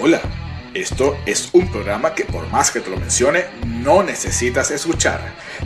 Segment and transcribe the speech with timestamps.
[0.00, 0.20] Hola,
[0.74, 5.20] esto es un programa que por más que te lo mencione, no necesitas escuchar.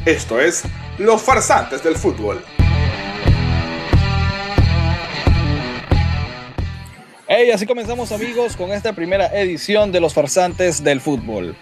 [0.06, 0.62] Esto es
[0.96, 2.42] Los farsantes del fútbol.
[7.28, 11.54] Hey, así comenzamos amigos con esta primera edición de Los farsantes del fútbol.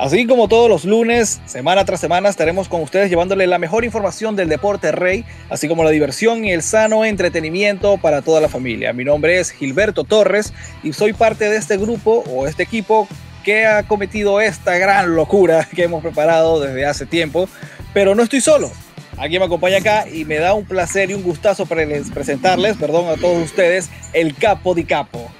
[0.00, 4.34] Así como todos los lunes, semana tras semana, estaremos con ustedes llevándole la mejor información
[4.34, 8.94] del deporte rey, así como la diversión y el sano entretenimiento para toda la familia.
[8.94, 13.08] Mi nombre es Gilberto Torres y soy parte de este grupo o este equipo
[13.44, 17.46] que ha cometido esta gran locura que hemos preparado desde hace tiempo,
[17.92, 18.72] pero no estoy solo.
[19.18, 23.20] Alguien me acompaña acá y me da un placer y un gustazo presentarles, perdón, a
[23.20, 25.30] todos ustedes, el capo di capo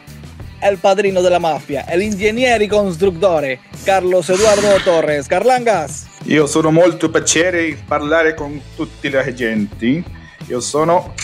[0.63, 5.27] el padrino de la mafia, el ingegnere construttore, Carlos Eduardo Torres.
[5.29, 6.07] Carlangas.
[6.27, 10.05] Io sono molto piacere parlare con tutti la gente.
[10.47, 11.15] Yo sono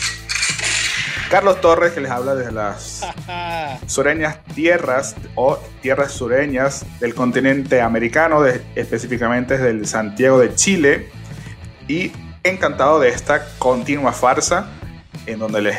[1.31, 3.05] Carlos Torres, que les habla desde las
[3.87, 11.11] sureñas tierras o tierras sureñas del continente americano, específicamente desde el Santiago de Chile.
[11.89, 12.13] Y
[12.43, 14.69] encantado de esta continua farsa
[15.27, 15.77] en donde les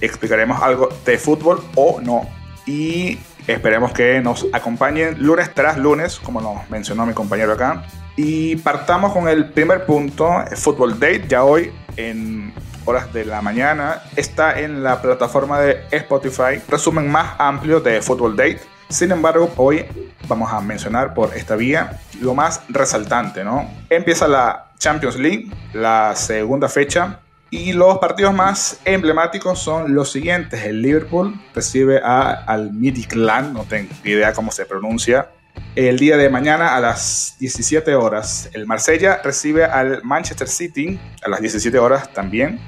[0.00, 2.39] explicaremos algo de fútbol o no
[2.70, 3.18] y
[3.48, 7.84] esperemos que nos acompañen lunes tras lunes, como nos mencionó mi compañero acá.
[8.16, 12.52] Y partamos con el primer punto, Football Date, ya hoy en
[12.84, 18.36] horas de la mañana, está en la plataforma de Spotify, resumen más amplio de Football
[18.36, 18.60] Date.
[18.88, 19.84] Sin embargo, hoy
[20.28, 23.68] vamos a mencionar por esta vía lo más resaltante, ¿no?
[23.88, 27.18] Empieza la Champions League, la segunda fecha,
[27.50, 30.64] y los partidos más emblemáticos son los siguientes.
[30.64, 35.28] El Liverpool recibe a, al Midtjylland, no tengo idea cómo se pronuncia.
[35.74, 38.48] El día de mañana a las 17 horas.
[38.52, 42.60] El Marsella recibe al Manchester City a las 17 horas también.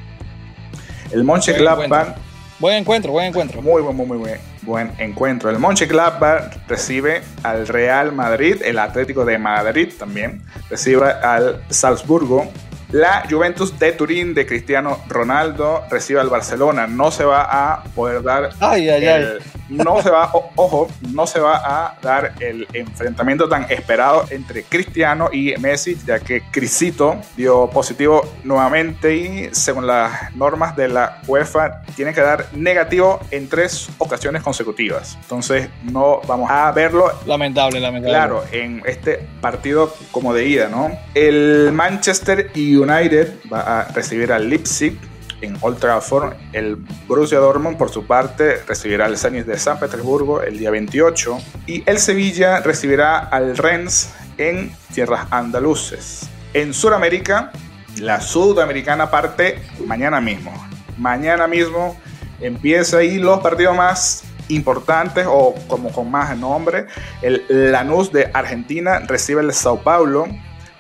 [1.13, 2.17] El Mönchengladbach...
[2.59, 3.61] Buen encuentro, buen encuentro.
[3.61, 5.51] Muy, muy, muy, muy buen, buen encuentro.
[5.51, 8.63] El Mönchengladbach recibe al Real Madrid.
[8.65, 12.51] El Atlético de Madrid también recibe al Salzburgo.
[12.93, 16.87] La Juventus de Turín de Cristiano Ronaldo recibe al Barcelona.
[16.87, 18.51] No se va a poder dar.
[18.61, 19.39] Ay, ay, ay
[19.69, 25.29] no se va, ojo, no se va a dar el enfrentamiento tan esperado entre Cristiano
[25.33, 31.83] y Messi, ya que Crisito dio positivo nuevamente y según las normas de la UEFA
[31.97, 35.17] tiene que dar negativo en tres ocasiones consecutivas.
[35.23, 37.11] Entonces no vamos a verlo.
[37.27, 38.13] Lamentable, lamentable.
[38.13, 40.91] Claro, en este partido como de ida, ¿no?
[41.15, 44.99] El Manchester United va a recibir al Leipzig
[45.43, 46.35] en Old Trafford.
[46.53, 46.77] El
[47.07, 51.83] Borussia Dortmund, por su parte, recibirá al Zenit de San Petersburgo el día 28 y
[51.85, 56.29] el Sevilla recibirá al Rennes en tierras andaluces.
[56.55, 57.53] En Sudamérica,
[58.01, 60.53] la sudamericana parte mañana mismo.
[60.97, 62.01] Mañana mismo
[62.41, 66.87] empieza ahí los partidos más importantes o como con más nombre.
[67.21, 70.27] El Lanús de Argentina recibe el Sao Paulo.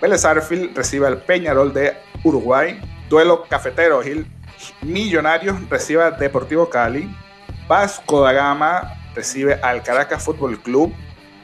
[0.00, 1.94] Vélez Arfield recibe al Peñarol de
[2.24, 2.80] Uruguay.
[3.08, 4.26] Duelo cafetero, Gil
[4.82, 7.14] Millonarios recibe a Deportivo Cali.
[7.68, 10.92] Vasco da Gama recibe al Caracas Fútbol Club,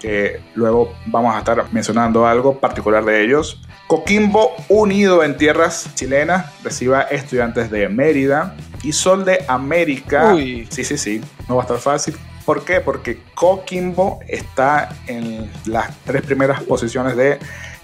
[0.01, 3.63] que luego vamos a estar mencionando algo particular de ellos.
[3.87, 8.55] Coquimbo Unido en tierras chilenas recibe a Estudiantes de Mérida.
[8.83, 10.35] Y Sol de América.
[10.37, 11.21] Sí, sí, sí.
[11.49, 12.17] No va a estar fácil.
[12.49, 12.81] ¿Por qué?
[12.81, 17.39] Porque Coquimbo está en las tres primeras posiciones de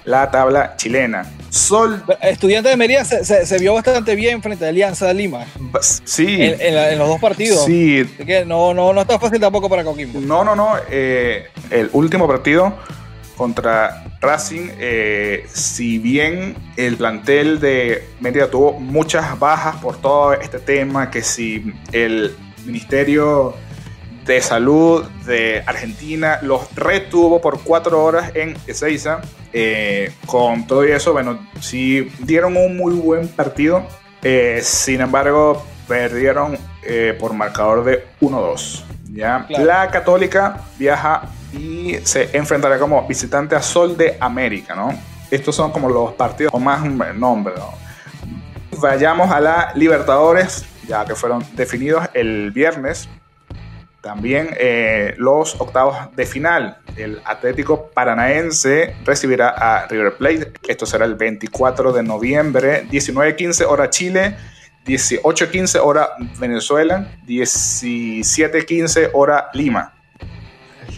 [0.06, 1.30] la tabla chilena.
[1.50, 2.02] Sol.
[2.22, 5.44] Estudiante de Mérida se, vio bastante bien frente a Alianza de Lima.
[5.82, 6.38] Sí.
[6.41, 7.66] En, los dos partidos.
[7.66, 8.06] Sí.
[8.25, 10.19] que no, no, no está fácil tampoco para Coquimbo.
[10.20, 10.76] No, no, no.
[10.91, 12.72] Eh, el último partido
[13.36, 20.58] contra Racing, eh, si bien el plantel de Mérida tuvo muchas bajas por todo este
[20.58, 23.56] tema, que si el Ministerio
[24.24, 29.20] de Salud de Argentina los retuvo por cuatro horas en Ezeiza.
[29.52, 33.86] Eh, con todo eso, bueno, sí dieron un muy buen partido.
[34.22, 38.84] Eh, sin embargo, perdieron eh, por marcador de 1-2.
[39.12, 39.46] ¿ya?
[39.50, 44.75] La Católica viaja y se enfrentará como visitante a Sol de América.
[44.75, 44.90] ¿no?
[45.31, 46.82] Estos son como los partidos con más
[47.14, 47.54] nombre.
[48.78, 53.08] Vayamos a la Libertadores, ya que fueron definidos el viernes
[54.04, 56.76] también eh, los octavos de final.
[56.94, 60.52] El Atlético Paranaense recibirá a River Plate.
[60.68, 64.36] Esto será el 24 de noviembre, 19.15 hora Chile,
[64.84, 69.94] 18.15 hora Venezuela, 17.15 hora Lima.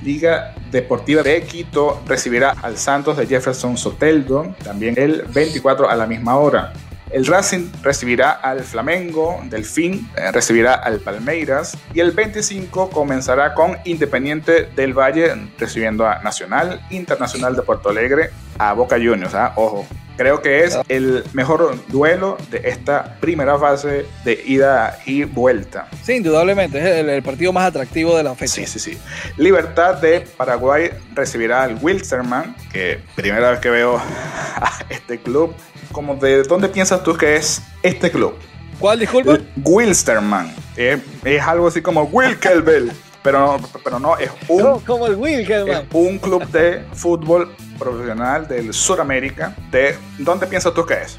[0.02, 6.06] Liga Deportiva de Quito recibirá al Santos de Jefferson Soteldo, también el 24 a la
[6.06, 6.72] misma hora.
[7.10, 13.76] El Racing recibirá al Flamengo, Delfín eh, recibirá al Palmeiras y el 25 comenzará con
[13.84, 19.52] Independiente del Valle recibiendo a Nacional, Internacional de Puerto Alegre, a Boca Juniors, ¿ah?
[19.56, 19.86] ojo.
[20.16, 25.88] Creo que es el mejor duelo de esta primera fase de ida y vuelta.
[26.02, 28.54] Sí, indudablemente, es el, partido más atractivo de la fecha.
[28.54, 28.98] Sí, sí, sí.
[29.36, 33.98] Libertad de Paraguay recibirá al Wilstermann, que primera vez que veo
[34.56, 35.54] a este club
[35.96, 38.34] como de dónde piensas tú que es este club.
[38.78, 39.38] ¿Cuál, disculpa?
[39.64, 40.54] Wilstermann.
[40.76, 42.92] es algo así como Wilkelbel.
[43.22, 49.56] pero, pero no, es un, como el es un club de fútbol profesional del Sudamérica.
[49.70, 51.18] De, ¿Dónde piensas tú que es?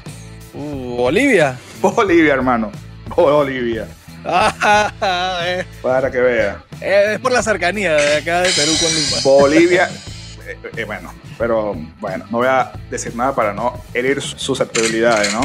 [0.54, 1.58] Uh, Bolivia.
[1.82, 2.70] Bolivia, hermano.
[3.16, 3.88] Bolivia.
[5.44, 5.64] Eh.
[5.82, 6.62] Para que vea.
[6.80, 9.16] Eh, es por la cercanía de acá de Perú con Lima.
[9.24, 9.90] Bolivia
[10.48, 15.40] eh, eh, bueno, pero bueno, no voy a decir nada para no herir susceptibilidades, ¿no?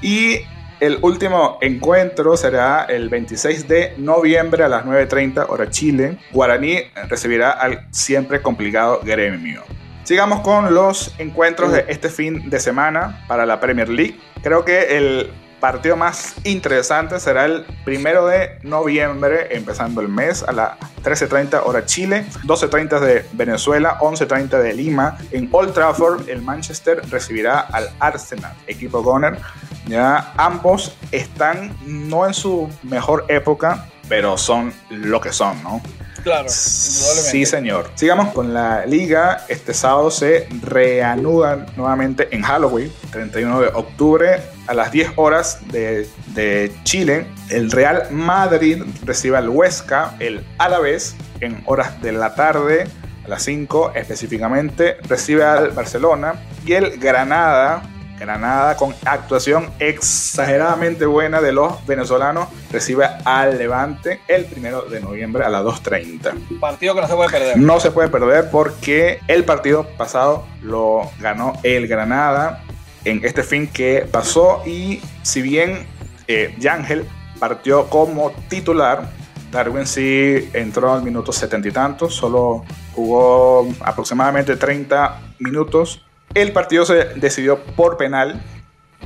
[0.00, 0.40] Y
[0.80, 6.18] el último encuentro será el 26 de noviembre a las 9.30 hora Chile.
[6.32, 6.78] Guaraní
[7.08, 9.62] recibirá al siempre complicado gremio.
[10.02, 14.18] Sigamos con los encuentros de este fin de semana para la Premier League.
[14.42, 15.30] Creo que el
[15.62, 20.72] partido más interesante será el primero de noviembre, empezando el mes a las
[21.04, 25.18] 13.30 hora Chile, 12.30 de Venezuela, 11.30 de Lima.
[25.30, 29.38] En Old Trafford, el Manchester recibirá al Arsenal, equipo Goner.
[29.86, 35.80] Ya ambos están no en su mejor época, pero son lo que son, ¿no?
[36.22, 37.90] Claro, Sí, señor.
[37.94, 39.46] Sigamos con la liga.
[39.48, 46.06] Este sábado se reanuda nuevamente en Halloween, 31 de octubre, a las 10 horas de,
[46.34, 47.24] de Chile.
[47.48, 52.84] El Real Madrid recibe al Huesca, el Alavés, en horas de la tarde,
[53.24, 56.34] a las 5 específicamente, recibe al Barcelona.
[56.66, 57.82] Y el Granada
[58.22, 65.44] Granada, con actuación exageradamente buena de los venezolanos, recibe al Levante el primero de noviembre
[65.44, 66.58] a las 2.30.
[66.60, 67.58] Partido que no se puede perder.
[67.58, 72.62] No se puede perder porque el partido pasado lo ganó el Granada
[73.04, 75.86] en este fin que pasó y si bien
[76.28, 77.06] eh, Yangel
[77.38, 79.08] partió como titular,
[79.50, 82.64] Darwin sí entró al minuto setenta y tantos, solo
[82.94, 86.02] jugó aproximadamente 30 minutos
[86.34, 88.40] el partido se decidió por penal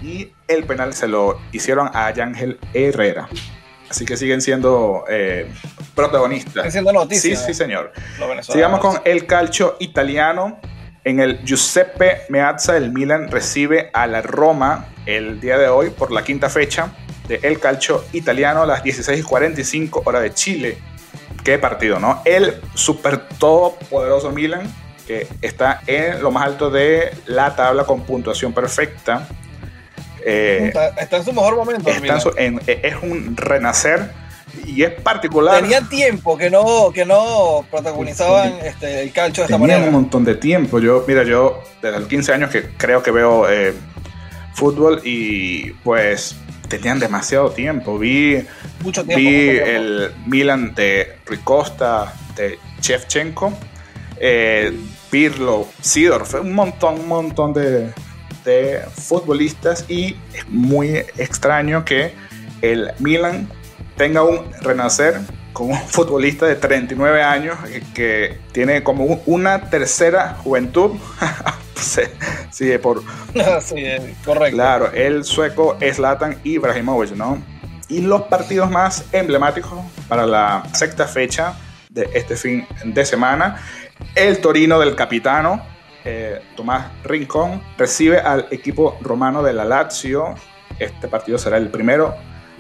[0.02, 3.28] y el penal se lo hicieron a Yángel Herrera.
[3.88, 5.50] Así que siguen siendo eh,
[5.94, 6.54] protagonistas.
[6.54, 7.40] Siguen siendo noticias.
[7.40, 7.92] Sí, sí, señor.
[8.42, 10.60] Sigamos con el calcio italiano.
[11.04, 16.10] En el Giuseppe Meazza, el Milan recibe a la Roma el día de hoy por
[16.10, 16.90] la quinta fecha
[17.28, 20.78] de el calcio italiano a las 16:45 hora de Chile.
[21.44, 22.22] Qué partido, ¿no?
[22.24, 24.68] El super poderoso Milan
[25.06, 29.28] que está en lo más alto de la tabla con puntuación perfecta.
[30.28, 31.88] Eh, está, en su mejor momento.
[31.88, 34.11] Eh, es un renacer
[34.67, 35.62] y es particular.
[35.62, 39.84] Tenía tiempo que no, que no protagonizaban este, el calcio de esta manera.
[39.84, 40.81] un montón de tiempo.
[40.81, 43.73] Yo, mira, yo desde los 15 años que creo que veo eh,
[44.55, 46.34] fútbol y pues
[46.69, 47.96] tenían demasiado tiempo.
[47.96, 48.44] Vi,
[48.82, 53.52] Mucho tiempo, vi el Milan de Ricosta, de Shevchenko.
[54.19, 54.76] Eh,
[55.08, 57.93] Pirlo, Sidorf, un montón, un montón de,
[58.94, 62.12] futbolistas y es muy extraño que
[62.62, 63.48] el Milan
[63.96, 65.20] tenga un renacer
[65.53, 67.56] con un futbolista de 39 años
[67.94, 70.93] que, tiene como una tercera juventud.
[72.50, 73.03] sí, por...
[73.62, 73.84] sí,
[74.24, 74.56] correcto.
[74.56, 77.43] Claro, el sueco es Latan Ibrahimovic, ¿no?
[77.88, 81.55] Y los partidos más emblemáticos para la sexta fecha
[81.88, 83.56] de este fin de semana
[84.15, 85.62] el Torino del capitano
[86.06, 90.34] eh, Tomás Rincón recibe al equipo romano de la Lazio.
[90.79, 92.15] Este partido será el primero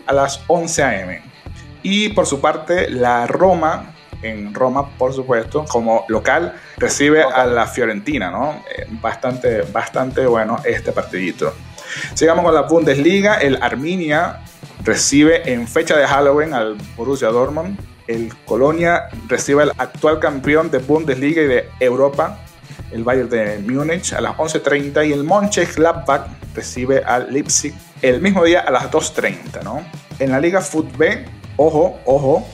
[0.06, 1.22] a las 11 a.m.
[1.82, 7.66] Y por su parte, la Roma, en Roma, por supuesto, como local, recibe a la
[7.66, 8.64] Fiorentina, ¿no?
[8.76, 11.54] Eh, bastante, bastante bueno este partidito.
[12.14, 13.36] Sigamos con la Bundesliga.
[13.36, 14.40] El Arminia
[14.82, 20.78] recibe en fecha de Halloween al Borussia Dortmund el Colonia recibe al actual campeón de
[20.78, 22.38] Bundesliga y de Europa,
[22.92, 28.44] el Bayern de Múnich, a las 11.30 y el Mönchengladbach recibe al Leipzig el mismo
[28.44, 29.84] día a las 2.30, ¿no?
[30.18, 31.24] En la Liga Fútbol,
[31.56, 32.46] ojo, ojo,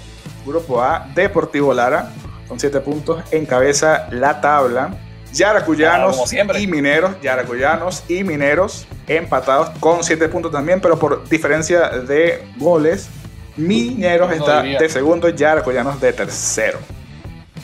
[0.44, 2.10] Grupo A, Deportivo Lara,
[2.48, 4.94] con 7 puntos, encabeza la tabla.
[5.32, 12.46] Yaracuyanos y Mineros, Yaracuyanos y Mineros empatados con 7 puntos también, pero por diferencia de
[12.58, 13.08] goles
[13.56, 16.78] Mineros está de segundo, Yaracuyanos de tercero.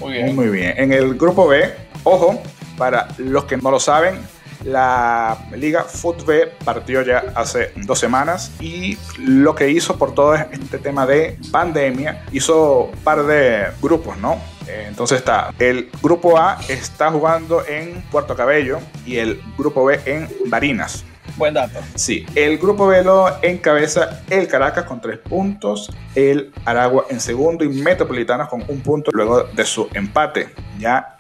[0.01, 0.35] Muy bien.
[0.35, 0.75] Muy bien.
[0.77, 2.41] En el grupo B, ojo,
[2.79, 4.19] para los que no lo saben,
[4.65, 10.79] La Liga Fútbol partió ya hace dos semanas y lo que hizo por todo este
[10.79, 14.41] tema de pandemia, hizo un par de grupos, ¿no?
[14.67, 20.01] Eh, entonces está, el grupo A está jugando en Puerto Cabello y el grupo B
[20.05, 21.05] en Barinas.
[21.37, 21.79] Buen dato.
[21.95, 27.65] Sí, el grupo B lo encabeza el Caracas con tres puntos, el Aragua en segundo
[27.65, 30.49] y Metropolitanos con un punto luego de su empate.
[30.79, 31.18] Ya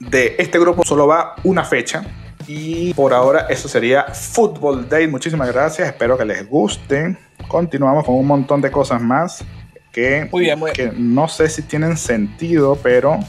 [0.00, 2.04] de este grupo solo va una fecha.
[2.46, 5.06] Y por ahora eso sería Football Day.
[5.06, 5.86] Muchísimas gracias.
[5.86, 7.16] Espero que les guste.
[7.46, 9.44] Continuamos con un montón de cosas más
[9.92, 10.28] que,
[10.74, 13.20] que no sé si tienen sentido, pero...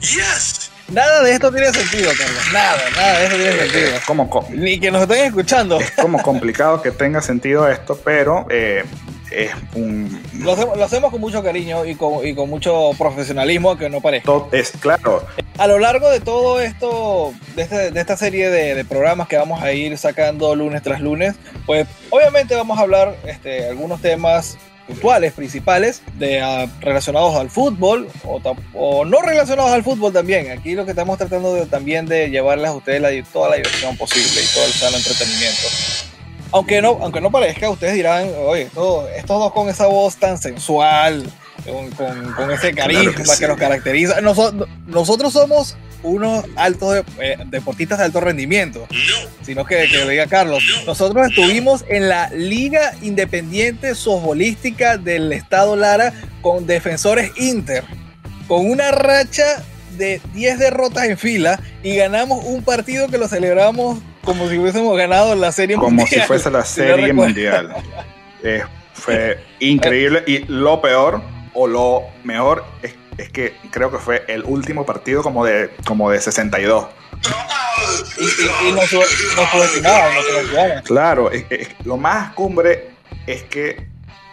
[0.00, 0.70] Yes.
[0.88, 2.52] Nada de esto tiene sentido, Carlos.
[2.52, 4.00] Nada, nada de esto tiene sentido.
[4.06, 5.78] como, Ni que nos estén escuchando.
[5.78, 8.84] Es como complicado que tenga sentido esto, pero eh,
[9.30, 10.20] es un...
[10.34, 10.52] Lo
[10.84, 14.32] hacemos, con mucho cariño y con, y con mucho profesionalismo, que no parezca.
[14.52, 15.24] es claro.
[15.58, 19.36] A lo largo de todo esto, de, este, de esta serie de, de, programas que
[19.36, 21.34] vamos a ir sacando lunes tras lunes,
[21.66, 24.58] pues obviamente vamos a hablar este, algunos temas
[24.88, 28.40] puntuales, principales, de, uh, relacionados al fútbol o,
[28.72, 30.50] o, no relacionados al fútbol también.
[30.50, 33.96] Aquí lo que estamos tratando de, también de llevarles a ustedes la, toda la diversión
[33.96, 35.68] posible y todo el sano entretenimiento.
[36.52, 40.38] Aunque no, aunque no parezca, ustedes dirán, oye, estos, estos dos con esa voz tan
[40.38, 41.30] sensual,
[41.64, 43.40] con, con, con ese carisma claro que, sí.
[43.40, 44.20] que, nos caracteriza.
[44.20, 50.08] Nosotros, nosotros somos unos altos eh, deportistas de alto rendimiento, no, sino que, que lo
[50.08, 50.62] diga Carlos.
[50.80, 57.84] No, nosotros estuvimos en la Liga Independiente Softbolística del Estado Lara con defensores Inter,
[58.46, 59.62] con una racha
[59.96, 64.96] de 10 derrotas en fila y ganamos un partido que lo celebramos como si hubiésemos
[64.96, 66.08] ganado la serie como mundial.
[66.08, 67.74] Como si fuese la serie si mundial.
[68.42, 71.22] Eh, fue increíble y lo peor
[71.54, 76.10] o lo mejor es, es, que creo que fue el último partido como de, como
[76.10, 76.86] de 62.
[78.18, 80.82] Y, y, y nos, nos.
[80.82, 82.90] Claro, es, es, lo más cumbre
[83.26, 83.86] es que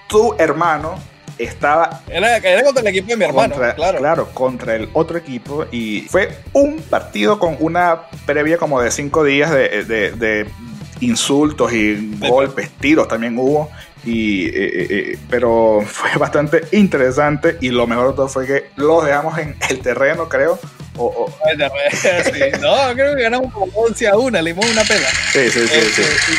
[0.08, 1.00] tu hermano
[1.38, 3.98] estaba era, era, contra el equipo de mi hermano contra, claro.
[4.00, 9.24] claro contra el otro equipo y fue un partido con una previa como de cinco
[9.24, 10.48] días de, de, de
[11.02, 13.70] insultos y golpes tiros también hubo
[14.06, 14.52] y eh,
[14.90, 19.56] eh, pero fue bastante interesante y lo mejor de todo fue que los dejamos en
[19.70, 20.60] el terreno creo
[20.98, 21.34] o, o...
[21.92, 22.40] sí.
[22.62, 25.78] no creo que ganamos como 11 a 1 le dimos una pela sí sí sí,
[25.78, 26.34] este, sí.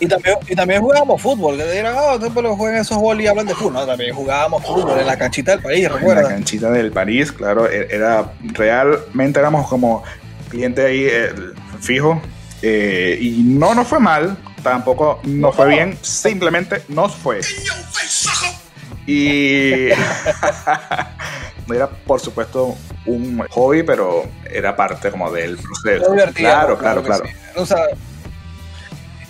[0.00, 1.56] Y, también, y también jugábamos fútbol.
[1.56, 3.74] Que dirán, ah, oh, pero juegan esos bol y hablan de fútbol.
[3.74, 6.22] No, también jugábamos fútbol en la canchita del París, recuerda.
[6.22, 7.70] En la canchita del París, claro.
[7.70, 10.02] e-, Era realmente éramos como
[10.48, 11.32] cliente ahí eh,
[11.80, 12.20] fijo.
[12.62, 17.40] Eh, y no nos fue mal, tampoco nos fue bien, simplemente nos fue.
[19.06, 19.88] Y
[21.72, 22.74] era por supuesto
[23.04, 26.10] un hobby, pero era parte como del proceso.
[26.32, 27.24] Claro, claro, claro.
[27.26, 27.32] Sí.
[27.56, 27.84] O sea,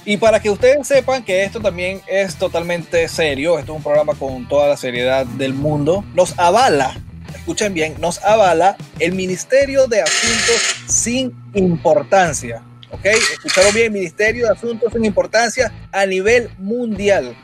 [0.04, 4.14] y para que ustedes sepan que esto también es totalmente serio, esto es un programa
[4.14, 6.94] con toda la seriedad del mundo, nos avala,
[7.34, 12.62] escuchen bien, nos avala el Ministerio de Asuntos sin Importancia.
[12.90, 13.06] ¿Ok?
[13.06, 17.34] Escucharon bien, Ministerio de Asuntos sin Importancia a nivel mundial.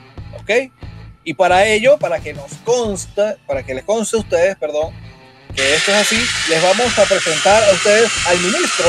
[0.41, 0.71] ¿Ok?
[1.25, 4.95] Y para ello, para que nos consta, para que les conste a ustedes, perdón,
[5.55, 8.87] que esto es así, les vamos a presentar a ustedes al ministro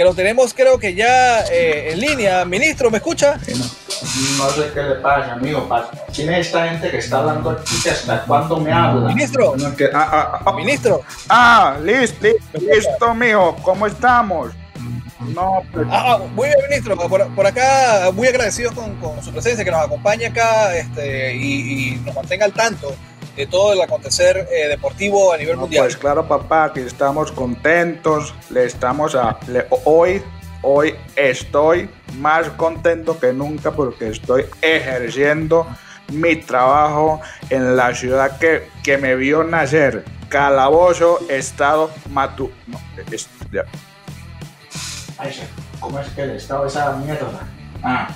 [0.00, 2.42] que lo tenemos creo que ya eh, en línea.
[2.46, 3.34] Ministro, ¿me escucha?
[3.34, 4.48] No.
[4.48, 5.68] sé qué le pasa, amigo.
[6.14, 7.86] ¿Quién es esta gente que está hablando aquí?
[7.86, 9.08] ¿Hasta cuándo me habla?
[9.08, 9.54] Ministro.
[9.58, 11.02] No, que, ah, ah, ah, Ministro.
[11.28, 13.54] Ah, listo, listo, listo, mijo.
[13.62, 14.52] ¿Cómo estamos?
[15.34, 15.86] No, pues...
[15.90, 16.96] ah, muy bien, ministro.
[16.96, 21.90] Por, por acá, muy agradecidos con, con, su presencia, que nos acompañe acá este, y,
[21.90, 22.96] y nos mantenga al tanto
[23.40, 25.84] de todo el acontecer eh, deportivo a nivel no, mundial.
[25.84, 29.38] Pues claro, papá, que estamos contentos, le estamos a...
[29.48, 30.22] Le, hoy,
[30.62, 35.66] hoy estoy más contento que nunca porque estoy ejerciendo
[36.08, 40.04] mi trabajo en la ciudad que, que me vio nacer.
[40.28, 42.50] Calabozo, Estado Matu...
[42.66, 42.78] No,
[43.10, 43.64] es, ya.
[45.16, 45.34] Ay,
[45.80, 47.48] ¿cómo es que el Estado esa mierda?
[47.82, 48.08] Ah.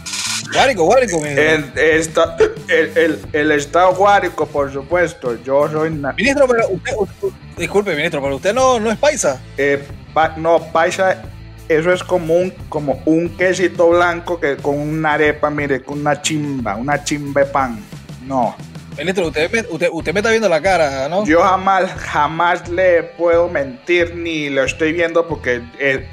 [0.53, 1.25] Guárico, Guárico.
[1.25, 2.37] El, esta,
[2.69, 5.37] el, el, el, Estado Guárico, por supuesto.
[5.43, 5.91] Yo soy.
[5.91, 9.41] Ministro, pero usted, usted, disculpe, ministro, pero usted no, no es paisa.
[9.57, 9.83] Eh,
[10.13, 11.23] pa, no, paisa,
[11.69, 16.21] eso es como un, como un quesito blanco que con una arepa, mire, con una
[16.21, 17.81] chimba, una chimba de pan.
[18.27, 18.57] No.
[18.97, 21.27] Ministro, usted me, usted, usted me está viendo la cara, ¿no?
[21.27, 25.63] Yo jamás, jamás le puedo mentir ni lo estoy viendo porque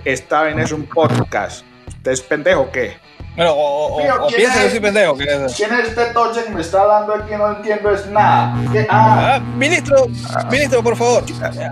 [0.04, 1.64] esta vez es un podcast.
[1.88, 2.98] ¿Usted es pendejo o qué?
[3.36, 5.16] Bueno, o, o, piensa que soy pendejo.
[5.16, 7.34] ¿Quién es este toche que me está hablando aquí?
[7.34, 8.54] No entiendo es nada.
[8.90, 9.36] Ah.
[9.36, 9.40] ah.
[9.56, 10.08] ministro,
[10.52, 11.24] ministro, por favor.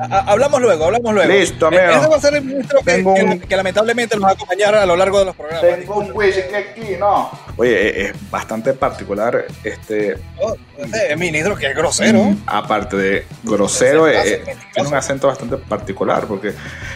[0.10, 1.34] hablamos luego, hablamos luego.
[1.34, 1.84] Listo, amigo.
[1.84, 5.20] Ese va a ser el ministro que, lamentablemente nos va a acompañar a lo largo
[5.20, 5.80] de los programas.
[5.80, 7.30] Tengo un que aquí, ¿no?
[7.58, 10.18] Oye, es bastante particular este...
[10.40, 12.20] Oh, eh, ministro, que es grosero.
[12.20, 14.42] Mm, aparte de grosero, eh,
[14.74, 16.54] tiene un acento bastante particular, porque...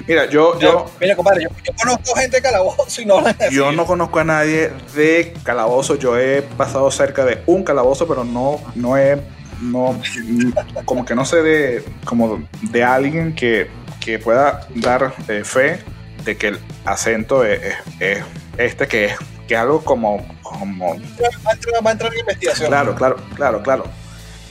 [0.07, 0.57] Mira, yo...
[0.57, 3.21] yo mira, compadre, yo, conozco gente de calabozo y no...
[3.51, 4.52] Yo no conozco a nadie
[4.95, 5.95] de calabozo.
[5.95, 9.21] Yo he pasado cerca de un calabozo, pero no, no he,
[9.61, 9.99] no,
[10.85, 13.69] como que no sé de, como de alguien que,
[13.99, 15.79] que pueda dar eh, fe
[16.25, 17.75] de que el acento es,
[18.57, 19.13] este, que es,
[19.47, 20.95] que algo como, como...
[20.95, 22.69] Va a entrar en investigación.
[22.69, 23.83] Claro, claro, claro, claro.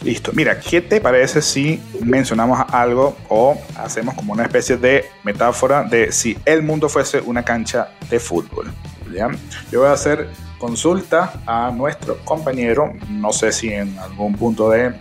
[0.02, 0.32] Listo.
[0.34, 6.10] Mira, ¿qué te parece si mencionamos algo o hacemos como una especie de metáfora de
[6.10, 8.72] si el mundo fuese una cancha de fútbol?
[9.70, 10.28] Yo voy a hacer
[10.58, 14.94] consulta a nuestro compañero, no sé si en algún punto de,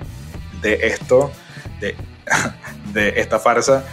[0.61, 1.31] de esto,
[1.79, 1.95] de,
[2.93, 3.83] de esta farsa,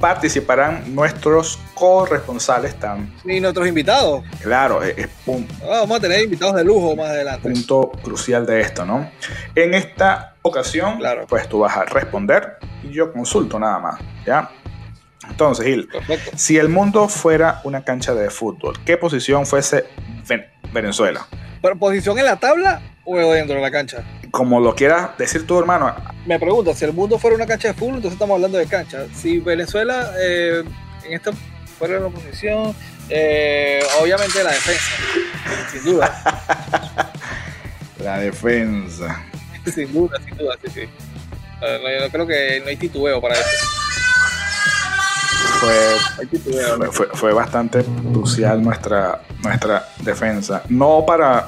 [0.00, 3.12] participarán nuestros corresponsales también.
[3.24, 4.24] Y nuestros invitados.
[4.40, 5.54] Claro, es, punto.
[5.62, 7.48] Ah, vamos a tener invitados de lujo más adelante.
[7.48, 9.10] Punto crucial de esto, ¿no?
[9.54, 11.26] En esta ocasión, claro.
[11.28, 14.50] pues tú vas a responder y yo consulto nada más, ¿ya?
[15.30, 15.88] Entonces, Gil,
[16.34, 19.84] si el mundo fuera una cancha de fútbol, ¿qué posición fuese
[20.72, 21.26] Venezuela?
[21.62, 24.04] ¿Pero posición en la tabla o dentro de la cancha?
[24.30, 25.94] Como lo quieras decir tú, hermano.
[26.26, 29.06] Me pregunta, si el mundo fuera una cancha de fútbol, entonces estamos hablando de cancha.
[29.14, 30.62] Si Venezuela eh,
[31.04, 31.32] en esta
[31.78, 32.74] fuera una posición,
[33.08, 34.90] eh, obviamente la defensa,
[35.72, 37.12] sin duda.
[38.02, 39.24] la defensa.
[39.74, 40.88] sin duda, sin duda, sí, sí.
[41.60, 43.85] yo creo que no hay titubeo para eso
[45.56, 50.62] fue, fue, bastante crucial nuestra, nuestra defensa.
[50.68, 51.46] No para,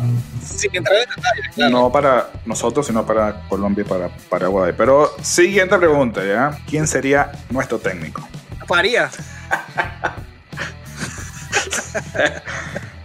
[1.56, 4.72] no para nosotros, sino para Colombia y para Paraguay.
[4.76, 6.58] Pero siguiente pregunta, ¿ya?
[6.68, 8.26] ¿Quién sería nuestro técnico?
[8.66, 9.10] Faría.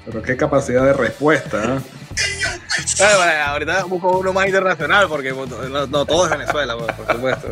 [0.05, 1.79] Pero qué capacidad de respuesta, ¿eh?
[2.97, 7.47] Bueno, ahorita busco uno más internacional porque no, todo es Venezuela, por, supuesto.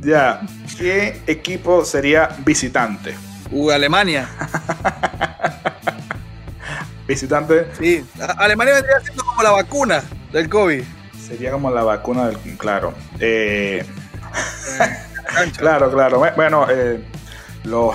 [0.00, 0.40] Ya,
[0.78, 3.14] ¿qué equipo sería visitante?
[3.50, 4.28] Uh, Alemania.
[7.06, 7.68] ¿Visitante?
[7.78, 8.04] Sí,
[8.38, 10.82] Alemania vendría siendo como la vacuna del COVID.
[11.26, 12.38] Sería como la vacuna del.
[12.56, 12.94] Claro.
[13.20, 13.84] Eh,
[15.58, 16.22] claro, claro.
[16.34, 17.04] Bueno, eh,
[17.64, 17.94] los.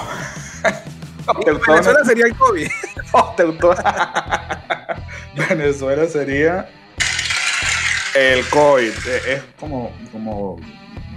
[1.46, 2.68] Venezuela sería el COVID.
[5.36, 6.70] Venezuela sería
[8.16, 8.92] el COVID.
[9.08, 10.58] Eh, es como, como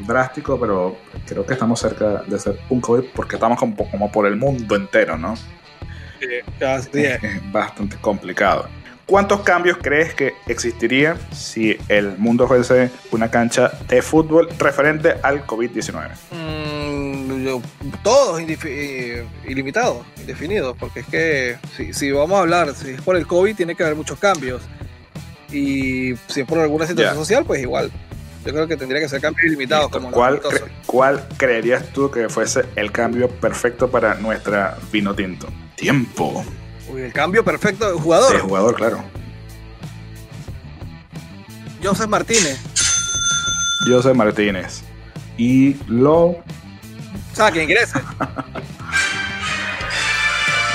[0.07, 4.27] drástico, pero creo que estamos cerca de ser un COVID porque estamos como, como por
[4.27, 5.37] el mundo entero, ¿no?
[5.37, 8.69] Sí, es bastante complicado.
[9.07, 15.45] ¿Cuántos cambios crees que existiría si el mundo fuese una cancha de fútbol referente al
[15.45, 16.11] COVID-19?
[16.31, 17.59] Mm,
[18.03, 23.17] todos eh, ilimitados, indefinidos, porque es que si, si, vamos a hablar, si es por
[23.17, 24.63] el COVID, tiene que haber muchos cambios.
[25.53, 27.91] Y si es por alguna situación social, pues igual.
[28.45, 29.89] Yo creo que tendría que ser cambio ilimitado.
[29.89, 30.41] Como ¿Cuál,
[30.87, 35.49] ¿Cuál creerías tú que fuese el cambio perfecto para nuestra vino tinto?
[35.77, 36.45] Tiempo.
[36.93, 38.33] Uy, el cambio perfecto de jugador.
[38.33, 39.05] De jugador, claro.
[41.83, 42.59] José Martínez.
[43.89, 44.83] José Martínez.
[45.37, 46.15] Y lo.
[46.25, 46.45] O
[47.35, 48.01] sea, que ingrese.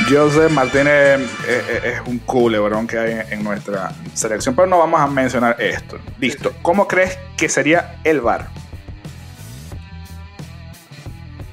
[0.09, 5.01] José Martínez eh, eh, es un culebrón que hay en nuestra selección, pero no vamos
[5.01, 5.99] a mencionar esto.
[6.17, 6.53] Listo.
[6.61, 8.47] ¿Cómo crees que sería el bar?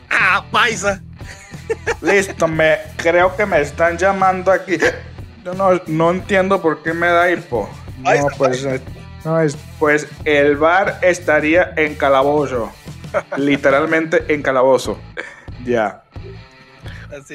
[0.08, 1.02] Ah, paisa.
[2.00, 4.78] Listo, me creo que me están llamando aquí.
[5.44, 7.68] Yo no, no entiendo por qué me da hipo.
[7.98, 8.66] No, pues,
[9.24, 12.70] no, es, pues el bar estaría en calabozo.
[13.36, 14.98] Literalmente en calabozo.
[15.64, 16.04] Ya.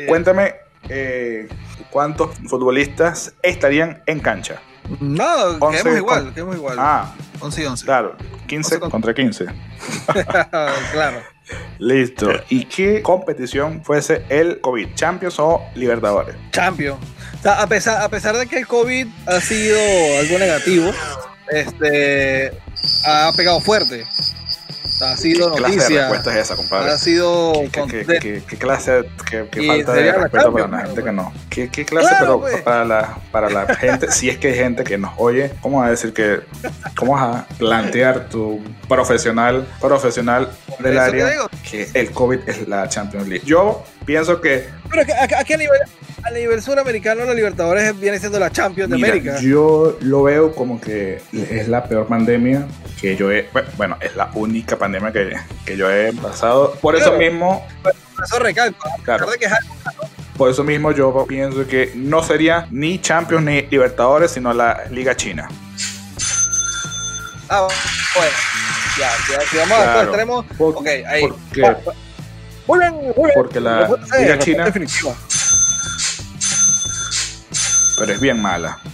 [0.08, 1.48] Cuéntame eh,
[1.90, 4.62] ¿cuántos futbolistas estarían en cancha?
[5.00, 6.78] No, quedemos igual, quedemos igual.
[6.80, 7.86] Ah, 11 y 11.
[7.86, 9.46] Claro, 15 contra 15.
[10.92, 11.22] claro.
[11.78, 12.32] Listo.
[12.50, 14.94] ¿Y qué competición fuese el COVID?
[14.96, 16.36] ¿Champions o Libertadores?
[16.52, 17.00] Champions.
[17.44, 19.80] a, pesar, a pesar de que el COVID ha sido
[20.20, 20.92] algo negativo,
[21.52, 22.52] este,
[23.06, 24.06] ha pegado fuerte.
[25.02, 25.78] Ha sido ¿Qué noticia.
[25.80, 26.92] clase de respuesta es esa, compadre?
[26.92, 27.54] Ha sido.
[27.72, 31.34] ¿Qué, qué, qué- qué clase, qué, falta de respeto para la gente que no?
[31.50, 32.62] ¿Qué, clase, Claro, pero pues.
[32.64, 35.88] para la, para la gente, si es que hay gente que nos oye, ¿cómo vas
[35.88, 36.42] a decir que,
[36.96, 41.30] cómo vas a plantear tu profesional, profesional del área
[41.70, 43.46] que el COVID es la Champions League?
[43.46, 45.80] Yo pienso que Pero que- a, a qué nivel,
[46.24, 49.40] a nivel suramericano, la Libertadores viene siendo la Champions de Mira, América.
[49.40, 52.66] Yo lo veo como que es la peor pandemia
[53.00, 53.48] que yo he.
[53.78, 56.74] Bueno, es la única pandemia que, que yo he pasado.
[56.82, 57.94] Por eso mismo, Por
[58.26, 58.88] eso recalco.
[58.90, 59.30] A Claro.
[59.30, 59.38] de
[60.36, 65.16] por eso mismo yo pienso que no sería ni Champions ni Libertadores, sino la Liga
[65.16, 65.48] China.
[67.50, 67.68] Ah,
[68.16, 68.32] bueno.
[68.98, 70.02] Ya, ya, si vamos a estos Claro.
[70.10, 70.46] extremos.
[70.58, 71.22] Por- Ok, ahí.
[71.22, 71.78] porque- va.
[72.70, 73.32] Muy bien, muy bien.
[73.34, 75.14] Porque la hacer, Liga China- definitiva.
[77.98, 78.78] Pero es bien mala.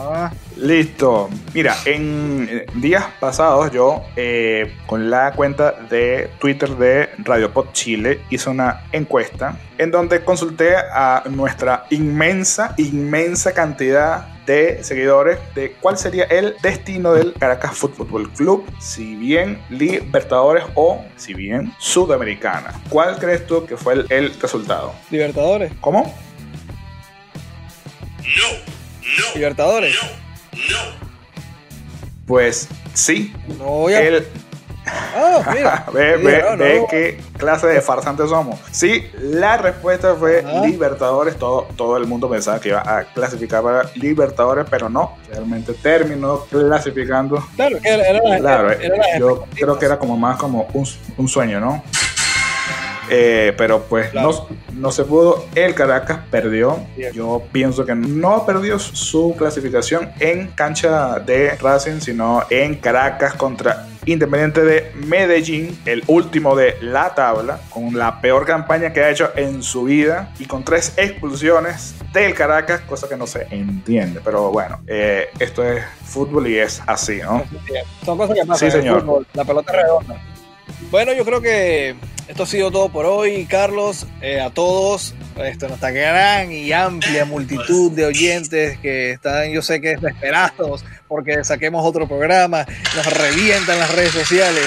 [0.00, 1.30] Ah, Listo.
[1.54, 7.68] Mira, en eh, días pasados yo eh, con la cuenta de Twitter de Radio Pod
[7.72, 15.72] Chile hice una encuesta en donde consulté a nuestra inmensa, inmensa cantidad de seguidores de
[15.80, 22.72] cuál sería el destino del Caracas Fútbol Club, si bien Libertadores o si bien Sudamericana.
[22.88, 24.92] ¿Cuál crees tú que fue el, el resultado?
[25.10, 25.72] Libertadores.
[25.80, 26.12] ¿Cómo?
[29.36, 29.96] Libertadores.
[32.26, 34.00] Pues sí, No, ya.
[34.00, 34.26] el,
[34.90, 35.84] Ah, mira.
[35.92, 36.64] ve, ve, no, no.
[36.64, 38.58] ve qué clase de farsantes somos.
[38.70, 40.64] Sí, la respuesta fue Ajá.
[40.66, 41.36] Libertadores.
[41.36, 45.18] Todo, todo el mundo pensaba que iba a clasificar para Libertadores, pero no.
[45.30, 47.46] Realmente terminó clasificando.
[47.56, 51.28] Claro, era, era la- Claro, era yo creo que era como más como un, un
[51.28, 51.82] sueño, ¿no?
[53.10, 54.46] Eh, pero pues Claro.
[54.70, 55.44] no, no se pudo.
[55.54, 56.78] El Caracas perdió.
[56.96, 57.12] Bien.
[57.12, 63.86] Yo pienso que no perdió su clasificación en cancha de Racing, sino en Caracas contra
[64.06, 69.30] Independiente de Medellín, el último de la tabla, con la peor campaña que ha hecho
[69.36, 74.20] en su vida y con tres expulsiones del Caracas, cosa que no se entiende.
[74.24, 77.42] Pero bueno, eh, esto es fútbol y es así, ¿no?
[78.06, 79.00] Son cosas que pasan Sí, el señor.
[79.02, 80.16] fútbol, La pelota redonda.
[80.90, 81.94] Bueno, yo creo que
[82.28, 84.06] esto ha sido todo por hoy, Carlos.
[84.20, 89.80] Eh, a todos, esto, nuestra gran y amplia multitud de oyentes que están, yo sé
[89.80, 94.66] que desesperados porque saquemos otro programa, nos revientan las redes sociales.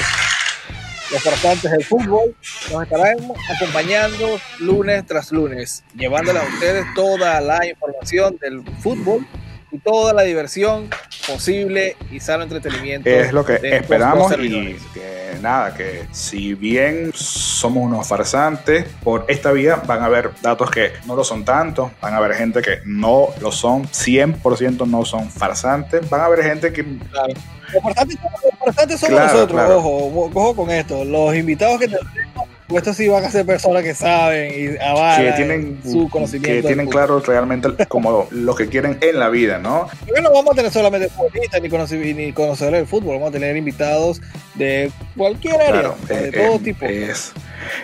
[1.11, 2.35] Los farsantes del fútbol
[2.71, 3.17] nos estarán
[3.53, 9.27] acompañando lunes tras lunes, llevándole a ustedes toda la información del fútbol
[9.71, 10.89] y toda la diversión
[11.27, 13.09] posible y sano entretenimiento.
[13.09, 19.51] Es lo que esperamos y que nada, que si bien somos unos farsantes, por esta
[19.51, 22.79] vida van a haber datos que no lo son tanto, van a haber gente que
[22.85, 27.33] no lo son, 100% no son farsantes, van a haber gente que Claro.
[27.73, 29.77] Los farsantes somos, Claro, nosotros, claro.
[29.77, 31.05] ojo, ojo con esto.
[31.05, 35.25] Los invitados que tenemos, pues estos sí van a ser personas que saben y avalan
[35.25, 36.47] que tienen, su conocimiento.
[36.47, 39.87] que tienen claro realmente como lo que quieren en la vida, ¿no?
[40.05, 43.55] Porque no vamos a tener solamente futbolistas ni, ni conocedores del fútbol, vamos a tener
[43.55, 44.21] invitados
[44.55, 46.85] de cualquier área, Claro, de eh, todo eh, tipo.
[46.85, 47.33] Es,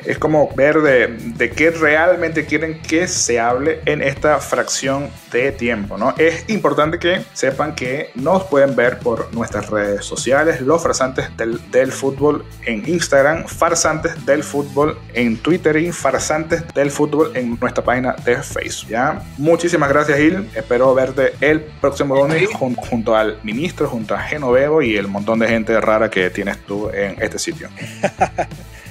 [0.06, 5.52] es como ver de, de qué realmente quieren que se hable en esta fracción de
[5.52, 6.14] tiempo, ¿no?
[6.18, 11.60] Es importante que sepan que nos pueden ver por nuestras redes sociales, los farsantes del,
[11.72, 17.84] del fútbol en Instagram, farsantes del fútbol en Twitter y farsantes del fútbol en nuestra
[17.84, 19.22] página de Facebook, ¿ya?
[19.38, 20.50] Muchísimas gracias, Gil.
[20.56, 25.40] Espero verte el próximo lunes jun- junto al ministro, junto a Genovevo y el montón
[25.40, 27.70] de gente rara que tienes tú en este sitio.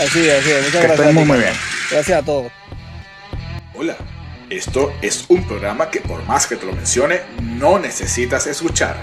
[0.00, 0.64] Así es, así es.
[0.64, 1.08] Muchas Que gracias.
[1.08, 1.28] estén muy, a ti.
[1.28, 1.52] muy bien.
[1.90, 2.52] Gracias a todos.
[3.74, 3.96] Hola,
[4.50, 8.96] esto es un programa que por más que te lo mencione, no necesitas escuchar.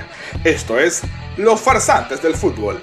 [0.43, 1.01] Esto es
[1.38, 2.81] Los Farsantes del Fútbol.